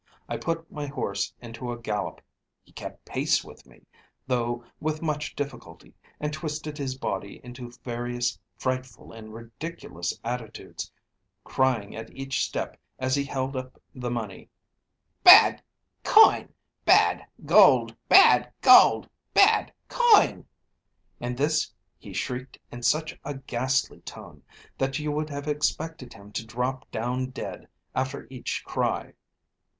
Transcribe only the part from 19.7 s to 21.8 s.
coin!' And this